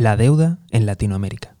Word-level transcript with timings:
La 0.00 0.16
deuda 0.16 0.56
en 0.70 0.86
Latinoamérica. 0.86 1.56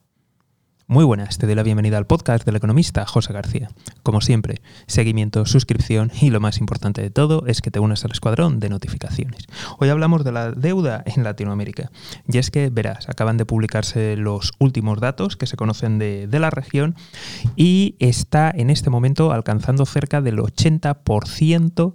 Muy 0.86 1.04
buenas, 1.04 1.36
te 1.36 1.44
doy 1.44 1.54
la 1.54 1.62
bienvenida 1.62 1.98
al 1.98 2.06
podcast 2.06 2.46
del 2.46 2.56
economista 2.56 3.04
José 3.04 3.34
García. 3.34 3.68
Como 4.02 4.22
siempre, 4.22 4.62
seguimiento, 4.86 5.44
suscripción 5.44 6.10
y 6.22 6.30
lo 6.30 6.40
más 6.40 6.56
importante 6.56 7.02
de 7.02 7.10
todo 7.10 7.44
es 7.46 7.60
que 7.60 7.70
te 7.70 7.80
unas 7.80 8.02
al 8.06 8.12
escuadrón 8.12 8.58
de 8.58 8.70
notificaciones. 8.70 9.44
Hoy 9.78 9.90
hablamos 9.90 10.24
de 10.24 10.32
la 10.32 10.52
deuda 10.52 11.02
en 11.04 11.22
Latinoamérica. 11.22 11.90
Y 12.32 12.38
es 12.38 12.50
que, 12.50 12.70
verás, 12.70 13.10
acaban 13.10 13.36
de 13.36 13.44
publicarse 13.44 14.16
los 14.16 14.52
últimos 14.58 15.00
datos 15.00 15.36
que 15.36 15.46
se 15.46 15.58
conocen 15.58 15.98
de, 15.98 16.26
de 16.26 16.38
la 16.38 16.48
región 16.48 16.94
y 17.56 17.96
está 17.98 18.50
en 18.50 18.70
este 18.70 18.88
momento 18.88 19.32
alcanzando 19.32 19.84
cerca 19.84 20.22
del 20.22 20.38
80% 20.38 21.92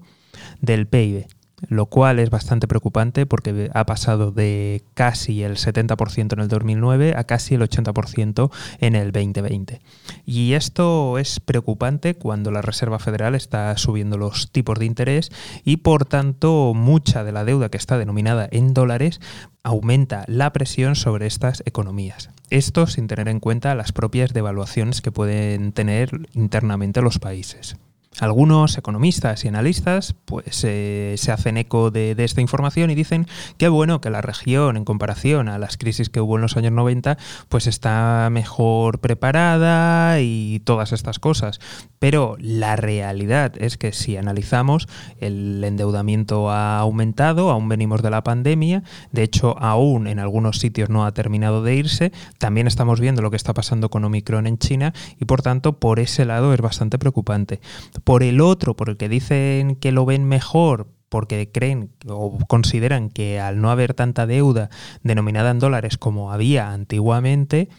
del 0.62 0.86
PIB 0.86 1.26
lo 1.70 1.88
cual 1.88 2.20
es 2.20 2.30
bastante 2.30 2.68
preocupante 2.68 3.26
porque 3.26 3.70
ha 3.74 3.86
pasado 3.86 4.32
de 4.32 4.84
casi 4.94 5.44
el 5.44 5.58
70% 5.58 6.34
en 6.34 6.40
el 6.40 6.48
2009 6.48 7.14
a 7.16 7.24
casi 7.24 7.56
el 7.56 7.62
80% 7.62 8.52
en 8.80 8.96
el 8.96 9.12
2020. 9.12 9.82
Y 10.26 10.54
esto 10.54 11.18
es 11.18 11.40
preocupante 11.40 12.16
cuando 12.16 12.52
la 12.52 12.62
Reserva 12.62 13.00
Federal 13.00 13.36
está 13.36 13.76
subiendo 13.78 14.18
los 14.18 14.52
tipos 14.52 14.80
de 14.80 14.86
interés 14.86 15.32
y 15.64 15.78
por 15.78 16.06
tanto 16.06 16.74
mucha 16.76 17.24
de 17.24 17.32
la 17.32 17.46
deuda 17.46 17.70
que 17.70 17.78
está 17.78 17.98
denominada 17.98 18.48
en 18.52 18.74
dólares 18.74 19.20
aumenta 19.64 20.26
la 20.28 20.54
presión 20.54 20.96
sobre 20.96 21.26
estas 21.26 21.64
economías. 21.66 22.30
Esto 22.50 22.86
sin 22.86 23.08
tener 23.08 23.28
en 23.28 23.40
cuenta 23.40 23.74
las 23.76 23.92
propias 23.92 24.34
devaluaciones 24.34 25.02
que 25.02 25.12
pueden 25.12 25.72
tener 25.72 26.28
internamente 26.34 27.02
los 27.02 27.18
países. 27.18 27.78
Algunos 28.22 28.78
economistas 28.78 29.44
y 29.44 29.50
analistas 29.50 30.16
pues, 30.24 30.64
eh, 30.64 31.16
se 31.18 31.32
hacen 31.34 31.58
eco 31.58 31.92
de, 31.92 32.16
esta 32.18 32.40
información 32.40 32.90
y 32.90 32.96
dicen 32.96 33.28
que 33.58 33.68
bueno 33.68 34.00
que 34.00 34.10
la 34.10 34.22
región 34.22 34.78
en 34.78 34.86
comparación 34.86 35.50
a 35.50 35.60
las 35.60 35.76
crisis 35.76 36.10
que 36.10 36.22
hubo 36.22 36.38
en 36.38 36.42
los 36.42 36.56
años 36.56 36.72
90 36.72 37.18
pues 37.50 37.68
está 37.68 38.30
mejor 38.32 39.00
preparada 39.00 40.22
y 40.22 40.62
todas 40.64 40.94
estas 40.94 41.20
cosas. 41.20 41.60
Pero 42.00 42.38
la 42.40 42.78
realidad 42.78 43.54
es 43.58 43.78
que 43.78 43.92
si 43.92 44.16
analizamos 44.16 44.88
el 45.20 45.62
endeudamiento 45.64 46.52
ha 46.52 46.80
aumentado, 46.80 47.52
aún 47.52 47.68
venimos 47.68 48.02
de 48.02 48.12
la 48.12 48.24
pandemia, 48.24 48.84
de 49.12 49.24
hecho 49.24 49.58
aún 49.60 50.08
en 50.08 50.20
algunos 50.20 50.60
sitios 50.60 50.90
no 50.90 51.06
ha 51.06 51.14
terminado 51.14 51.64
de 51.64 51.76
irse, 51.76 52.14
también 52.38 52.68
estamos 52.68 53.02
viendo 53.02 53.22
lo 53.22 53.30
que 53.30 53.38
está 53.38 53.54
pasando 53.54 53.90
con 53.90 54.06
Omicron 54.06 54.48
en 54.48 54.58
China 54.58 54.94
y 55.20 55.26
por 55.26 55.42
tanto 55.42 55.80
por 55.80 56.00
ese 56.00 56.24
lado 56.24 56.54
es 56.54 56.62
bastante 56.62 56.98
preocupante 56.98 57.60
por 58.06 58.24
el 58.24 58.40
otro, 58.40 58.78
por 58.78 58.90
el 58.90 58.96
que 58.96 59.10
dicen 59.10 59.76
que 59.76 59.92
lo 59.92 60.06
ven 60.06 60.24
mejor 60.24 60.88
porque 61.10 61.50
creen 61.52 61.92
o 62.08 62.38
consideran 62.48 63.10
que 63.10 63.40
al 63.40 63.62
no 63.62 63.72
haber 63.72 63.94
tanta 63.94 64.28
deuda 64.28 64.70
denominada 65.02 65.52
en 65.52 65.60
dólares 65.60 65.98
como 65.98 66.32
había 66.32 66.72
antiguamente, 66.72 67.70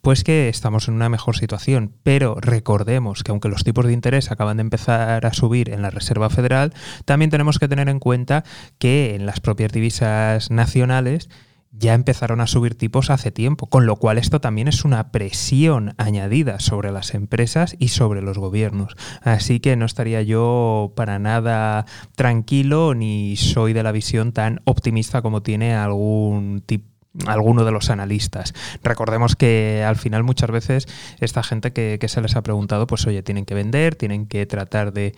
pues 0.00 0.22
que 0.22 0.48
estamos 0.48 0.88
en 0.88 0.94
una 0.94 1.08
mejor 1.08 1.36
situación. 1.36 1.92
Pero 2.02 2.36
recordemos 2.40 3.22
que 3.22 3.32
aunque 3.32 3.48
los 3.48 3.64
tipos 3.64 3.86
de 3.86 3.92
interés 3.92 4.30
acaban 4.30 4.58
de 4.58 4.62
empezar 4.62 5.26
a 5.26 5.32
subir 5.32 5.70
en 5.70 5.82
la 5.82 5.90
Reserva 5.90 6.30
Federal, 6.30 6.72
también 7.04 7.30
tenemos 7.30 7.58
que 7.58 7.68
tener 7.68 7.88
en 7.88 7.98
cuenta 7.98 8.44
que 8.78 9.14
en 9.14 9.26
las 9.26 9.40
propias 9.40 9.72
divisas 9.72 10.50
nacionales 10.50 11.28
ya 11.76 11.94
empezaron 11.94 12.40
a 12.40 12.46
subir 12.46 12.76
tipos 12.76 13.10
hace 13.10 13.30
tiempo, 13.30 13.66
con 13.66 13.86
lo 13.86 13.96
cual 13.96 14.18
esto 14.18 14.40
también 14.40 14.68
es 14.68 14.84
una 14.84 15.10
presión 15.10 15.94
añadida 15.98 16.60
sobre 16.60 16.92
las 16.92 17.14
empresas 17.14 17.76
y 17.78 17.88
sobre 17.88 18.22
los 18.22 18.38
gobiernos. 18.38 18.96
Así 19.22 19.60
que 19.60 19.76
no 19.76 19.84
estaría 19.84 20.22
yo 20.22 20.92
para 20.96 21.18
nada 21.18 21.86
tranquilo 22.14 22.94
ni 22.94 23.36
soy 23.36 23.72
de 23.72 23.82
la 23.82 23.92
visión 23.92 24.32
tan 24.32 24.60
optimista 24.64 25.22
como 25.22 25.42
tiene 25.42 25.74
algún 25.74 26.62
tipo 26.64 26.93
alguno 27.26 27.64
de 27.64 27.72
los 27.72 27.90
analistas. 27.90 28.54
Recordemos 28.82 29.36
que 29.36 29.84
al 29.86 29.96
final 29.96 30.24
muchas 30.24 30.50
veces 30.50 30.86
esta 31.20 31.42
gente 31.42 31.72
que, 31.72 31.98
se 32.08 32.20
les 32.20 32.36
ha 32.36 32.42
preguntado, 32.42 32.86
pues 32.86 33.06
oye, 33.06 33.22
tienen 33.22 33.44
que 33.44 33.54
vender, 33.54 33.94
tienen 33.94 34.26
que 34.26 34.46
tratar 34.46 34.92
de, 34.92 35.14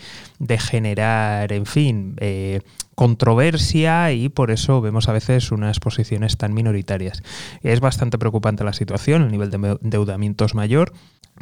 generar, 0.58 1.52
en 1.52 1.66
fin, 1.66 2.14
eh, 2.18 2.60
controversia 2.94 4.12
y 4.12 4.28
por 4.28 4.50
eso 4.50 4.80
vemos 4.80 5.08
a 5.08 5.12
veces 5.12 5.52
unas 5.52 5.80
posiciones 5.80 6.36
tan 6.36 6.54
minoritarias. 6.54 7.22
Es 7.62 7.80
bastante 7.80 8.18
preocupante 8.18 8.64
la 8.64 8.72
situación, 8.72 9.22
el 9.22 9.30
nivel 9.30 9.50
de 9.50 9.78
endeudamiento 9.82 10.44
es 10.44 10.54
mayor. 10.54 10.92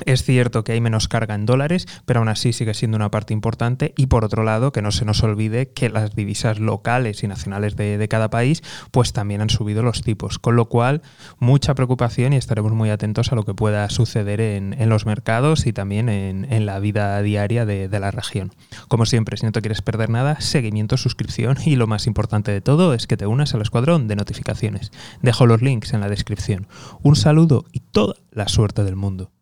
Es 0.04 0.24
cierto 0.24 0.64
que 0.64 0.72
hay 0.72 0.80
menos 0.80 1.06
carga 1.06 1.34
en 1.34 1.46
dólares, 1.46 1.86
pero 2.04 2.20
aún 2.20 2.28
así 2.28 2.52
sigue 2.52 2.74
siendo 2.74 2.96
una 2.96 3.10
parte 3.10 3.32
importante. 3.32 3.94
Y 3.96 4.06
por 4.06 4.24
otro 4.24 4.42
lado, 4.42 4.72
que 4.72 4.82
no 4.82 4.90
se 4.90 5.04
nos 5.04 5.22
olvide 5.22 5.70
que 5.70 5.88
las 5.88 6.14
divisas 6.16 6.58
locales 6.58 7.22
y 7.22 7.28
nacionales 7.28 7.76
de, 7.76 8.04
cada 8.08 8.28
país, 8.28 8.62
pues 8.90 9.12
también 9.12 9.40
han 9.40 9.50
subido 9.50 9.82
los 9.82 10.02
tipos. 10.02 10.38
Con 10.38 10.56
lo 10.56 10.68
cual, 10.68 11.02
mucha 11.38 11.74
preocupación 11.74 12.32
y 12.32 12.36
estaremos 12.36 12.72
muy 12.72 12.90
atentos 12.90 13.32
a 13.32 13.36
lo 13.36 13.44
que 13.44 13.54
pueda 13.54 13.88
suceder 13.88 14.40
en, 14.40 14.74
los 14.88 15.06
mercados 15.06 15.66
y 15.66 15.72
también 15.72 16.08
en, 16.08 16.66
la 16.66 16.78
vida 16.78 17.20
diaria 17.22 17.64
de, 17.64 17.88
de 17.88 18.00
la 18.00 18.10
región. 18.10 18.52
Como 18.88 19.06
siempre, 19.06 19.36
si 19.36 19.46
no 19.46 19.52
te 19.52 19.60
quieres 19.60 19.80
perder 19.80 20.10
nada, 20.10 20.40
seguimiento, 20.40 20.96
suscripción 20.96 21.56
y 21.64 21.76
lo 21.76 21.86
más 21.86 22.06
importante 22.06 22.52
de 22.52 22.60
todo 22.60 22.94
es 22.94 23.06
que 23.06 23.16
te 23.16 23.26
unas 23.26 23.54
al 23.54 23.62
escuadrón 23.62 24.08
de 24.08 24.16
notificaciones. 24.16 24.90
Dejo 25.22 25.46
los 25.46 25.62
links 25.62 25.94
en 25.94 26.00
la 26.00 26.08
descripción. 26.08 26.66
Un 27.02 27.16
saludo 27.16 27.64
y 27.72 27.80
toda 27.80 28.14
la 28.30 28.48
suerte 28.48 28.84
del 28.84 28.96
mundo. 28.96 29.33